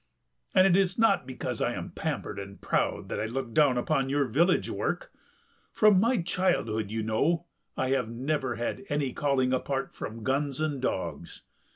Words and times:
And 0.55 0.65
it 0.65 0.75
is 0.75 0.97
not 0.97 1.27
because 1.27 1.61
I 1.61 1.73
am 1.73 1.91
pampered 1.91 2.39
and 2.39 2.59
proud 2.59 3.07
that 3.09 3.19
I 3.19 3.27
look 3.27 3.53
down 3.53 3.77
upon 3.77 4.09
your 4.09 4.25
village 4.25 4.67
work. 4.67 5.11
From 5.71 5.99
my 5.99 6.19
childhood, 6.23 6.89
you 6.89 7.03
know, 7.03 7.45
I 7.77 7.89
have 7.91 8.09
never 8.09 8.55
had 8.55 8.83
any 8.89 9.13
calling 9.13 9.53
apart 9.53 9.93
from 9.93 10.23
guns 10.23 10.59
and 10.59 10.81
dogs. 10.81 11.43